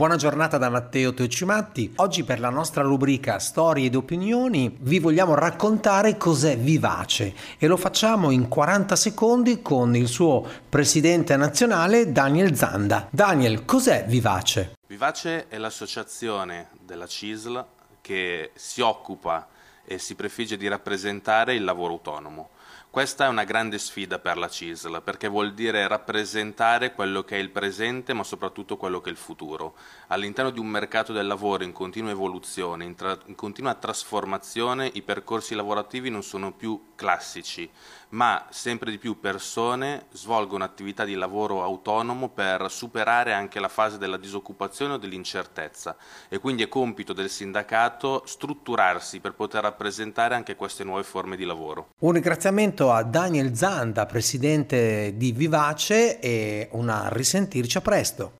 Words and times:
Buona 0.00 0.16
giornata 0.16 0.56
da 0.56 0.70
Matteo 0.70 1.12
Teocimatti. 1.12 1.92
Oggi 1.96 2.24
per 2.24 2.40
la 2.40 2.48
nostra 2.48 2.80
rubrica 2.80 3.38
Storie 3.38 3.84
ed 3.84 3.94
opinioni 3.94 4.74
vi 4.80 4.98
vogliamo 4.98 5.34
raccontare 5.34 6.16
cos'è 6.16 6.56
Vivace 6.56 7.34
e 7.58 7.66
lo 7.66 7.76
facciamo 7.76 8.30
in 8.30 8.48
40 8.48 8.96
secondi 8.96 9.60
con 9.60 9.94
il 9.94 10.08
suo 10.08 10.42
presidente 10.66 11.36
nazionale 11.36 12.12
Daniel 12.12 12.56
Zanda. 12.56 13.08
Daniel, 13.10 13.66
cos'è 13.66 14.06
Vivace? 14.06 14.78
Vivace 14.86 15.48
è 15.48 15.58
l'associazione 15.58 16.70
della 16.82 17.06
CISL 17.06 17.62
che 18.00 18.52
si 18.54 18.80
occupa 18.80 19.48
e 19.84 19.98
si 19.98 20.14
prefigge 20.14 20.56
di 20.56 20.66
rappresentare 20.66 21.52
il 21.52 21.62
lavoro 21.62 21.92
autonomo. 21.92 22.48
Questa 22.90 23.26
è 23.26 23.28
una 23.28 23.44
grande 23.44 23.78
sfida 23.78 24.18
per 24.18 24.36
la 24.36 24.48
CISL 24.48 25.00
perché 25.04 25.28
vuol 25.28 25.54
dire 25.54 25.86
rappresentare 25.86 26.92
quello 26.92 27.22
che 27.22 27.36
è 27.36 27.38
il 27.38 27.50
presente 27.50 28.12
ma 28.14 28.24
soprattutto 28.24 28.76
quello 28.76 29.00
che 29.00 29.10
è 29.10 29.12
il 29.12 29.16
futuro. 29.16 29.74
All'interno 30.08 30.50
di 30.50 30.58
un 30.58 30.66
mercato 30.66 31.12
del 31.12 31.28
lavoro 31.28 31.62
in 31.62 31.70
continua 31.70 32.10
evoluzione, 32.10 32.82
in, 32.82 32.96
tra- 32.96 33.16
in 33.26 33.36
continua 33.36 33.74
trasformazione, 33.74 34.90
i 34.92 35.02
percorsi 35.02 35.54
lavorativi 35.54 36.10
non 36.10 36.24
sono 36.24 36.50
più 36.50 36.89
classici, 37.00 37.66
ma 38.10 38.46
sempre 38.50 38.90
di 38.90 38.98
più 38.98 39.20
persone 39.20 40.04
svolgono 40.12 40.64
attività 40.64 41.06
di 41.06 41.14
lavoro 41.14 41.62
autonomo 41.62 42.28
per 42.28 42.70
superare 42.70 43.32
anche 43.32 43.58
la 43.58 43.68
fase 43.68 43.96
della 43.96 44.18
disoccupazione 44.18 44.92
o 44.92 44.96
dell'incertezza 44.98 45.96
e 46.28 46.38
quindi 46.38 46.62
è 46.62 46.68
compito 46.68 47.14
del 47.14 47.30
sindacato 47.30 48.22
strutturarsi 48.26 49.20
per 49.20 49.32
poter 49.32 49.62
rappresentare 49.62 50.34
anche 50.34 50.56
queste 50.56 50.84
nuove 50.84 51.02
forme 51.02 51.36
di 51.36 51.46
lavoro. 51.46 51.88
Un 52.00 52.12
ringraziamento 52.12 52.92
a 52.92 53.02
Daniel 53.02 53.56
Zanda, 53.56 54.04
presidente 54.04 55.14
di 55.16 55.32
Vivace 55.32 56.20
e 56.20 56.68
una 56.72 57.08
risentirci 57.10 57.78
a 57.78 57.80
presto. 57.80 58.32